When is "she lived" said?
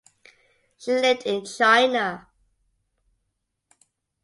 0.79-1.27